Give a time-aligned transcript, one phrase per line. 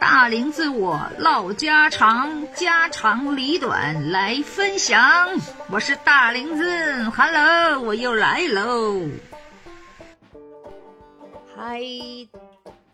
[0.00, 5.28] 大林子我唠家常，家长里短来分享。
[5.70, 9.00] 我是大林子，Hello，我又来喽。
[11.56, 11.80] 嗨，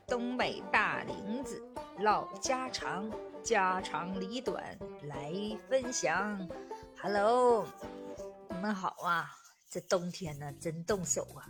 [0.06, 1.62] 东北大林子
[1.98, 3.10] 唠家常，
[3.42, 4.62] 家长里短
[5.02, 5.32] 来
[5.68, 6.48] 分享。
[7.02, 7.66] Hello，
[8.48, 9.30] 你们好啊！
[9.70, 11.44] 这冬天呢，真冻手啊。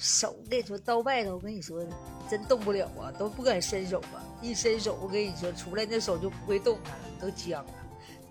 [0.00, 1.84] 手我跟你说到外头，我跟你说
[2.26, 4.24] 真动不了啊，都不敢伸手啊！
[4.40, 7.72] 一伸手，我跟你说出来那手就不会动弹了，都僵了，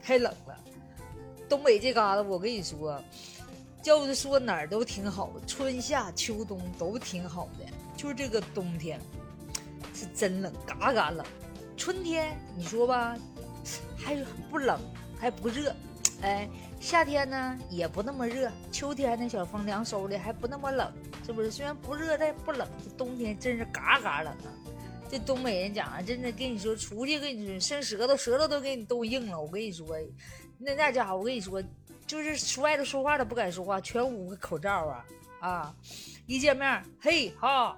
[0.01, 0.57] 太冷了。
[1.47, 2.99] 东北这嘎达，我跟你说，
[3.83, 7.65] 就是说哪儿都挺好，春夏秋冬都挺好的，
[7.95, 8.99] 就是这个冬天
[9.93, 11.23] 是真冷，嘎嘎冷。
[11.77, 13.15] 春天你说吧，
[13.95, 14.15] 还
[14.49, 14.79] 不冷，
[15.19, 15.71] 还不热，
[16.23, 16.49] 哎，
[16.79, 20.91] 夏天呢也不那么热，秋天呢小风凉飕的，还不那么冷。
[21.29, 21.51] 是不是？
[21.51, 22.67] 虽然不热，但不冷。
[22.83, 24.49] 这冬天真是嘎嘎冷啊！
[25.11, 29.39] 这东北人讲，真的跟你说，出去跟你说伸舌头，舌头都给你冻硬了。
[29.39, 29.85] 我跟你说，
[30.57, 31.63] 那那家伙，我跟你说，
[32.07, 35.05] 就是出外头说话都不敢说话，全捂个口罩啊
[35.39, 35.75] 啊！
[36.25, 37.77] 一见面，嘿哈，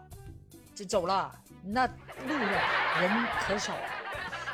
[0.73, 1.37] 就走了。
[1.61, 4.00] 那路上人可少了。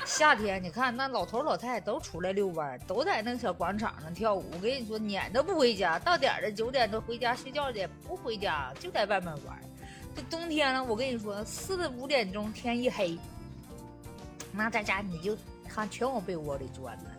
[0.08, 4.46] 夏天你看，那老头老太太都出来遛弯，都在那小广场上跳舞。
[4.54, 9.60] 我跟你说，撵都不回家，到点儿了九点多回家睡觉去，不回家就在外面玩。
[10.16, 13.20] 这冬天了，我跟你说，四五点钟天一黑，
[14.54, 17.12] 那在家你就看全往被窝里钻了。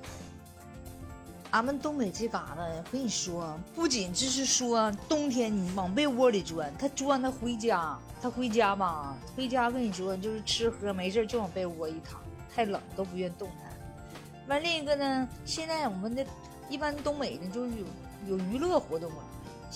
[1.51, 12.19] 俺们东北这嘎达，我跟你说，不仅就是说冬天你往被窝里钻，他钻他回家，他回家吧，回家跟你说就是吃喝没事就往被窝一躺。
[12.59, 13.73] 太冷都不愿动弹。
[14.49, 16.27] 完另一个呢，现在我们的
[16.69, 17.87] 一般东北呢，就是有
[18.31, 19.23] 有娱乐活动啊，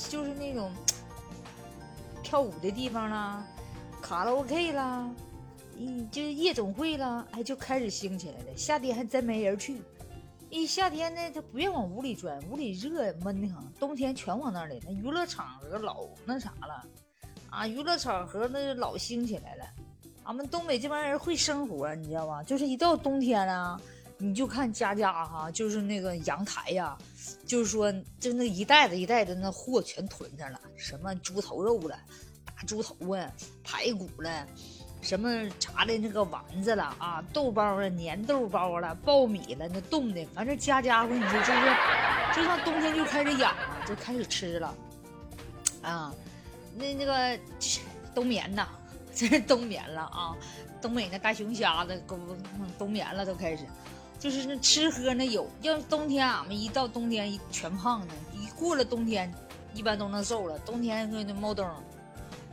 [0.08, 0.68] 就是那种
[2.24, 3.46] 跳舞的地方啦，
[4.00, 5.08] 卡拉 OK 啦，
[5.76, 8.56] 嗯，就是夜总会啦，哎，就开始兴起来了。
[8.56, 9.80] 夏天还真没人去，
[10.50, 13.72] 一夏天呢，他不愿往屋里钻，屋里热闷的很。
[13.74, 16.84] 冬天全往那里，那娱乐场合老那啥了，
[17.48, 19.64] 啊，娱乐场合那老兴起来了。
[20.24, 22.42] 俺们东北这帮人会生活，你知道吧？
[22.42, 23.80] 就是一到冬天了，
[24.18, 26.96] 你就看家家哈，就是那个阳台呀，
[27.44, 31.98] 就是说，就那一袋子一袋子那货全囤上了，什么猪头肉了，
[32.44, 33.30] 大猪头啊，
[33.64, 34.46] 排骨了，
[35.00, 35.28] 什么
[35.58, 41.60] 炸的那个丸子了啊，豆包了，粘豆包了，苞米了，那冻的，反正家家我跟你说，就是
[42.36, 44.72] 就像冬天就开始养了，就开始吃了，
[45.82, 46.14] 啊，
[46.76, 47.36] 那那个
[48.14, 48.68] 冬眠呐。
[49.14, 50.34] 这是冬眠了啊！
[50.80, 52.18] 东北那大熊瞎子都
[52.78, 53.64] 冬眠了，都开始，
[54.18, 55.48] 就是那吃喝那有。
[55.60, 59.32] 要冬天俺们一到冬天一全胖呢，一过了冬天，
[59.74, 60.58] 一般都能瘦了。
[60.60, 61.68] 冬天那冒冬，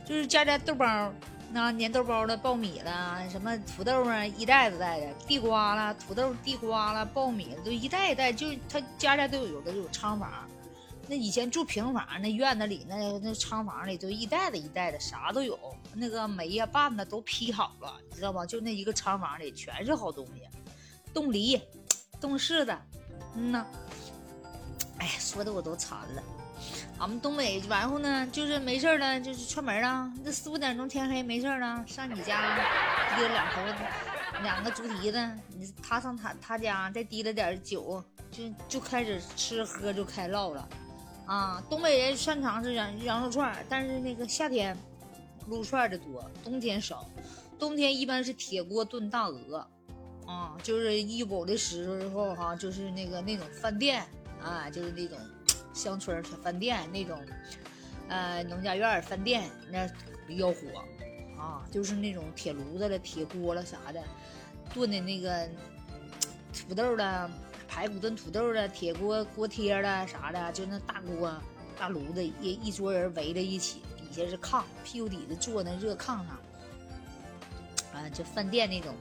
[0.04, 1.12] 就是家家豆包，
[1.52, 10.30] 那粘豆包的苞米了，什么土豆啊，一袋子袋的，地瓜了，土豆、地瓜了，苞米都一袋一袋，就是他家家都有，有的有仓房。
[11.10, 15.58] 那以前住平房，那院子里那那仓房里都一袋子一袋子，啥都有。
[15.92, 18.46] 那个煤呀、棒子都劈好了，你知道吧？
[18.46, 20.42] 就那一个仓房里全是好东西，
[21.12, 21.60] 冻梨、
[22.20, 22.78] 冻柿子，
[23.34, 23.66] 嗯呐。
[24.98, 26.22] 哎呀，说的我都馋了。
[27.00, 30.12] 俺们东北完后呢，就是没事了，就是串门啊。
[30.22, 32.56] 那四五点钟天黑没事了，上你家
[33.16, 35.18] 提了两头，两个猪蹄子，
[35.48, 38.00] 你他上他他家再提了点酒，
[38.30, 40.68] 就就开始吃喝就开唠了。
[41.30, 44.76] 啊，东北人擅长是羊羊肉串，但是那个夏天
[45.46, 47.08] 撸串的多，冬天少。
[47.56, 49.64] 冬天一般是铁锅炖大鹅，
[50.26, 54.04] 啊，就是一补的时候哈，就是那个那种饭店
[54.42, 55.16] 啊，就是那种
[55.72, 57.16] 乡村小饭店那种，
[58.08, 59.88] 呃，农家院饭店那
[60.26, 60.56] 比较火，
[61.40, 64.02] 啊，就是那种铁炉子了、铁锅了啥的，
[64.74, 65.48] 炖的那个
[66.52, 67.30] 土豆了。
[67.70, 71.32] 排骨炖土豆的铁锅锅贴了啥的，就那大锅
[71.78, 76.26] 大炉子，一一桌人围在一起，底下是炕，屁股底下坐那热炕上，
[77.94, 78.92] 啊，就饭店那种，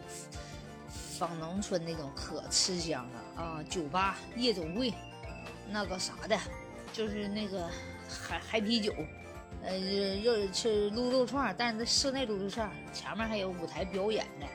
[1.17, 3.63] 仿农村那种可吃香了啊！
[3.63, 4.93] 酒吧、夜总会，
[5.71, 6.39] 那个啥的，
[6.93, 7.67] 就是那个
[8.07, 8.93] 海海啤酒，
[9.63, 9.77] 呃，
[10.23, 14.45] 肉吃撸肉串，但是室内撸肉串，前面还有舞台表演的。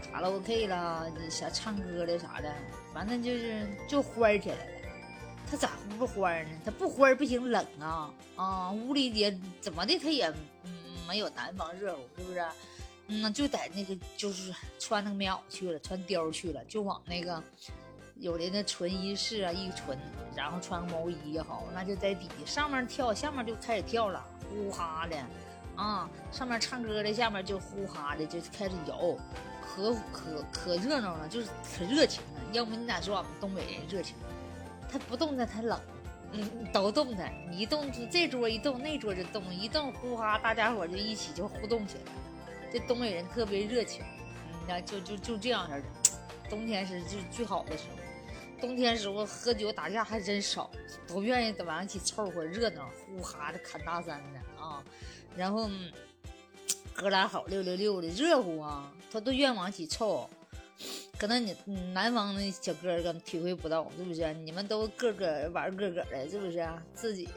[0.00, 2.52] 卡拉 OK 啦，啥唱歌的啥的，
[2.92, 4.62] 反正就是就欢起来了。
[5.50, 6.50] 他咋呼不欢呢？
[6.64, 8.70] 他不欢不行，冷啊啊！
[8.70, 10.32] 屋里也怎么的，他也
[11.08, 12.44] 没有南方热乎，是不是？
[13.08, 17.42] 嗯，就在那个就是穿那个棉袄去了，穿貂去了，就往那个
[18.16, 19.98] 有的那纯衣室啊一纯，
[20.36, 25.16] 然后穿个毛衣也好，那就在底下上面跳，下面就开始跳了，呼哈的。
[25.80, 29.16] 啊，上面唱歌的，下面就呼哈的就开始摇，
[29.62, 32.40] 可可可热闹了，就是可热情了。
[32.52, 34.14] 要不你咋说俺们东北人热情？
[34.92, 35.80] 他不动弹，他冷。
[36.32, 42.02] 嗯，都动弹，你一动就这桌一动，那桌就动，一动呼哈，大家伙就一起就互动起来。
[42.70, 44.04] 这东北人特别热情，
[44.68, 45.82] 那就就就这样式的。
[46.50, 47.99] 冬天是就最好的时候，
[48.60, 50.70] 冬天时候喝酒打架还真少，
[51.06, 54.84] 都愿意晚上一起凑合热闹，呼哈的侃大山的啊。
[55.36, 55.70] 然后
[56.92, 60.28] 哥俩好六六六的热乎啊，他都愿往起凑。
[61.18, 61.54] 可能你
[61.92, 64.32] 南方的小哥儿们体会不到，是不是？
[64.34, 66.66] 你们都个个玩个个的，是不是？
[66.94, 67.28] 自己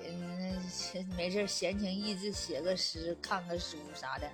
[1.17, 4.29] 没事闲情逸致写个诗、看个书啥的。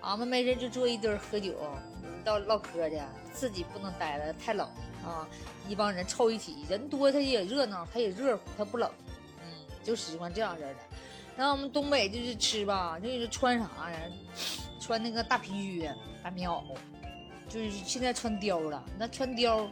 [0.00, 1.54] 俺们没事就坐一堆喝酒、
[2.24, 4.70] 唠唠嗑的，自己不能待了，太冷
[5.04, 5.28] 啊！
[5.68, 8.90] 一帮人凑一起，人多他也热闹，他也热乎，他不冷。
[9.40, 9.46] 嗯，
[9.82, 10.74] 就喜欢这样式的。
[11.36, 13.98] 然后我们东北就是吃吧，就是穿啥呀？
[14.80, 16.62] 穿那个大皮靴、大棉袄。
[17.48, 19.68] 就是现在穿貂了，那穿貂，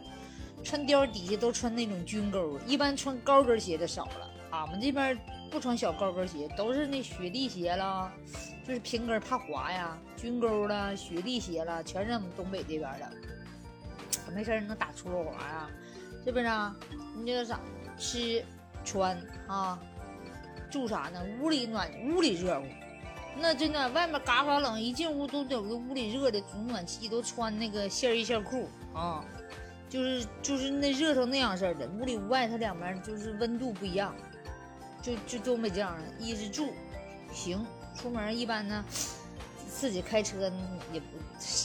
[0.63, 4.29] 穿貂底下都穿那种军沟，一般穿高跟鞋的少了。
[4.51, 5.17] 俺们这边
[5.49, 8.11] 不穿小高跟鞋，都是那雪地鞋了，
[8.65, 13.11] 就是平跟怕滑呀，军沟了，雪地鞋了，全是我们东北这边的。
[14.31, 15.69] 没事能打出溜滑啊，
[16.23, 16.45] 是不是？
[17.15, 17.59] 你这啥？
[17.97, 18.43] 吃
[18.83, 19.15] 穿
[19.47, 19.79] 啊，
[20.71, 21.23] 住啥呢？
[21.39, 22.65] 屋里暖，屋里热乎。
[23.37, 29.23] 那真的，外面嘎嘎冷，一进屋都有个屋里热的，主暖气，都穿那个线衣线裤啊，
[29.89, 31.87] 就是就是那热成那样式的。
[31.87, 34.15] 屋里屋外它两边就是温度不一样，
[35.01, 36.01] 就就东北这样的。
[36.19, 36.73] 一是住，
[37.31, 37.65] 行，
[37.95, 38.83] 出门一般呢，
[39.69, 40.51] 自己开车
[40.91, 41.05] 也不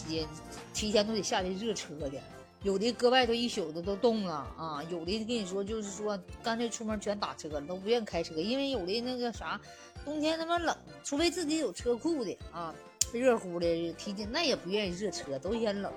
[0.08, 0.26] 也
[0.72, 2.20] 提前都得下去热车的，
[2.68, 9.58] 有的搁外头一宿的都冻了啊，有的跟你说就是说干脆出门全打车了，都不愿意开车，因为有的那个啥。
[10.04, 12.74] 冬天他妈冷，除非自己有车库的啊，
[13.10, 15.90] 热乎的提前那也不愿意热车，都嫌冷。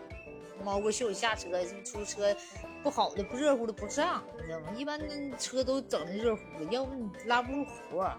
[0.63, 1.49] 猫个袖下车，
[1.83, 2.33] 出车
[2.81, 4.67] 不好的不热乎的不上，你知道吗？
[4.77, 4.97] 一般
[5.37, 8.09] 车都整的热乎的，要不你拉不住活。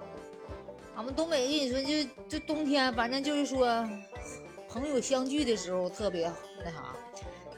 [0.94, 3.88] 俺们东北跟你说，就就冬天，反正就是说
[4.69, 6.31] 朋友相聚的时候特别
[6.62, 6.94] 那啥。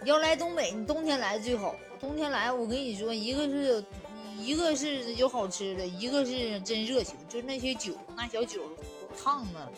[0.04, 1.74] 要来东北，你冬天来最好。
[2.00, 3.84] 冬天来，我跟你说，一个是。
[4.36, 8.62] 一个是有好吃的，一个是真热情，就那些酒，那小酒
[9.16, 9.72] 烫的，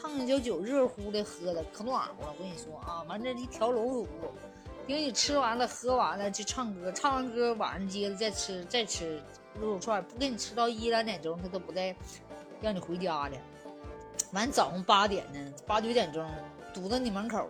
[0.00, 2.34] 烫的小酒热乎的喝的可暖和了。
[2.38, 4.06] 我跟你说啊，完这一条龙服务，
[4.86, 9.20] 等你吃完了喝完了就唱歌，唱完歌晚上接着再吃再吃
[9.60, 11.94] 肉肉串，不给你吃到一两点钟他都不带
[12.62, 13.36] 让你回家的。
[14.32, 16.24] 完早上八点呢，八九点钟
[16.72, 17.48] 堵到你门口，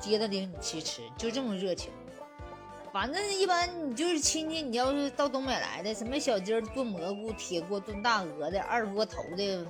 [0.00, 1.90] 接着领你去吃，就这么热情。
[2.92, 9.66] 反正一般你就是亲戚，你要是到东北来的，什么小鸡儿炖蘑菇、铁锅炖大鹅的、二锅头的，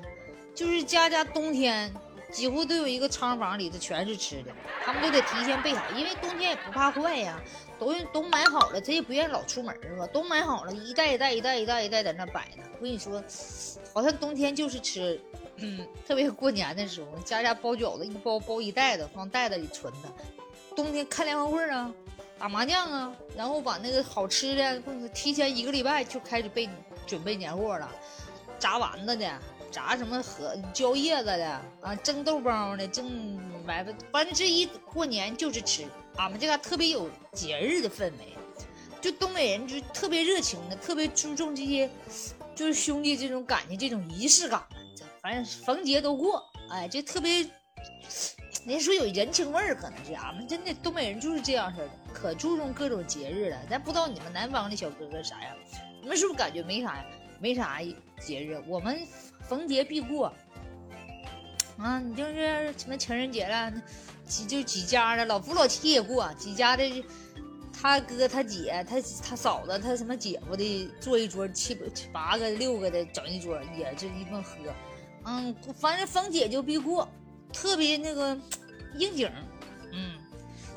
[0.54, 1.92] 就是家家冬天
[2.30, 4.52] 几乎都有一个仓房里头全是吃的，
[4.84, 7.42] 他们都得提前备好，因为冬天也不怕坏呀，
[7.78, 10.06] 都都买好了，他也不愿意老出门是吧？
[10.06, 12.62] 都买好了，一袋一袋一袋一袋一袋在那摆着。
[12.78, 13.22] 我跟你说，
[13.92, 15.20] 好像冬天就是吃，
[15.58, 20.08] 嗯，特别过年的时候，家家包饺子，一包包一袋子，放袋子里存的。
[20.76, 21.92] 冬天看联欢会啊。
[22.38, 24.80] 打麻将啊，然后把那个好吃的，
[25.12, 26.68] 提前一个礼拜就开始备
[27.04, 27.90] 准备年货了，
[28.60, 29.38] 炸丸子的，
[29.72, 35.84] 炸什么和椒叶子的啊，蒸豆包的，蒸完反正这一过年就是吃。
[36.14, 38.36] 俺们这嘎特别有节日的氛围，
[39.00, 41.90] 就东北人就特别热情的，特别注重这些，
[42.54, 44.62] 就是兄弟这种感情，这种仪式感。
[45.28, 47.40] 反正逢节都过，哎，就特别。
[48.64, 53.58] 人家说有人情味儿，可能是俺们真的东北人就是这样式的，可注重各种节日了。
[53.68, 55.54] 咱不知道你们南方的小哥哥啥样，
[56.00, 57.04] 你们是不是感觉没啥呀？
[57.40, 57.78] 没啥
[58.18, 59.06] 节日，我们
[59.46, 60.32] 逢节必过。
[61.76, 63.70] 啊，你就是什么情人节了，
[64.26, 67.04] 几就几家的老夫老妻也过，几家的
[67.70, 71.76] 他哥他姐他他嫂子他什么姐夫的坐一桌七
[72.14, 74.54] 八个六个的整一桌，也是一顿喝。
[75.28, 77.06] 嗯，反正逢节就必过。
[77.52, 78.36] 特别那个
[78.96, 79.30] 应景，
[79.92, 80.18] 嗯，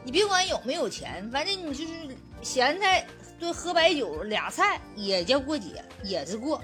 [0.03, 1.93] 你别管有没有钱，反正你就是
[2.41, 3.05] 咸菜
[3.39, 6.61] 对喝白酒俩菜也叫过节，也是过，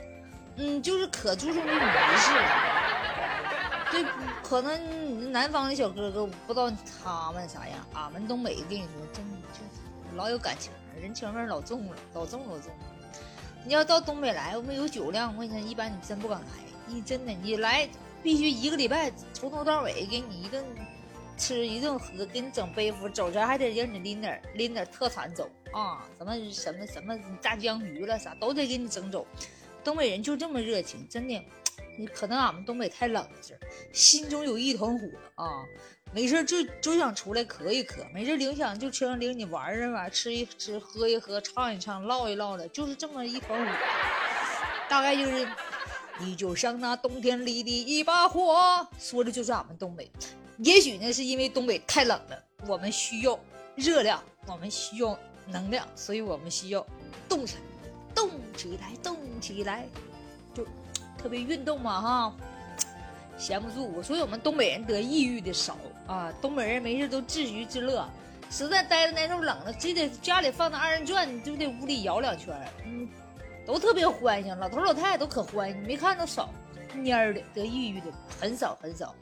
[0.55, 3.91] 嗯，就是可注重这仪式了。
[3.91, 4.05] 对，
[4.43, 6.69] 可能南方的小哥哥不知道
[7.03, 12.71] 他们啥样，俺们东北跟你说，真就老有感情，人情味老重了，老重老重。
[13.65, 16.47] 你要到东北来，我们有酒量，我跟你说，一般你真不敢来，
[16.87, 17.87] 你真的你来。
[18.23, 20.65] 必须一个礼拜从头到尾给你一顿
[21.37, 29.25] 吃一顿喝，给你整背负，走前还得让你拎点拎点特产走啊，什么什么什么大江鱼了啥都得给你整走。
[29.83, 31.41] 东北人就这么热情，真的，
[31.97, 33.37] 你可能俺们东北太冷了，
[33.93, 35.63] 心中有一团火啊，
[36.11, 43.71] 没事就就想出来咳一咳，没事领想就车上领你玩一玩，吃一吃，喝一喝，唱一唱，唠一唠的，就是这么一团火。
[44.89, 45.47] 大概就是，
[46.19, 50.11] 你就像那冬天里的一把火，说的就是俺们东北。
[50.57, 53.39] 也许呢，是因为东北太冷了，我们需要
[53.75, 56.85] 热量，我们需要能量，所以我们需要
[57.29, 57.61] 动起来，
[58.15, 59.87] 动起来，动起来，
[60.55, 60.65] 就
[61.17, 62.35] 特别运动嘛，哈，
[63.37, 64.01] 闲不住。
[64.01, 68.09] 所以我们东北人得抑郁的少啊，东北人没事都自娱自乐，
[68.49, 73.07] 实在待着难受冷了，就得家里放那二人转，就得屋里摇两圈，嗯，
[73.67, 76.49] 都特别欢迎，老头老太太都可欢迎，没看到少
[76.95, 78.05] 蔫儿的得抑郁的
[78.39, 79.13] 很少很少。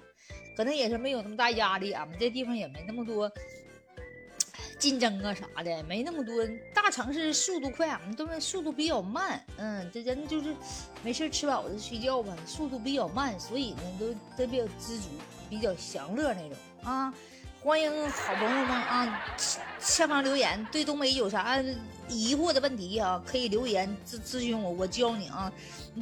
[0.56, 3.30] 可能也是没有那么大压力，俺们这地方也没那么多
[4.78, 9.44] 竞争啊啥的，没那么多大城市速度快，俺们东北速度比较慢。
[9.58, 10.56] 嗯，这人就是
[11.04, 15.10] 没事吃饱就睡觉吧，速度比较慢，所以呢都都比较知足，
[15.50, 16.52] 比较享乐那种
[16.84, 17.12] 啊。
[17.64, 19.26] 欢迎好朋友们啊，
[19.80, 21.58] 下方留言，对东北有啥
[22.08, 25.52] 疑惑的问题啊，可以留言咨咨询我，我教你啊。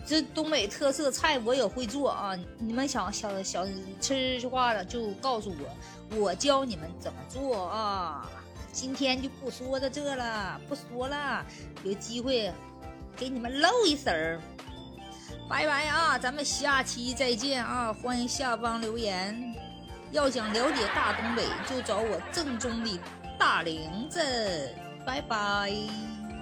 [0.06, 3.68] 这东北特色菜我也会做啊，你们想想想
[4.02, 8.30] 吃的话了就告诉我，我教你们怎么做啊。
[8.72, 11.46] 今天就不说到这了，不说了，
[11.84, 12.52] 有机会
[13.16, 14.42] 给你们露一手儿。
[15.48, 19.54] 拜拜啊，咱们下期再见啊，欢迎下方留言。
[20.12, 23.00] 要想了解大东北，就找我正宗的
[23.38, 24.20] 大玲子。
[25.06, 26.33] 拜拜。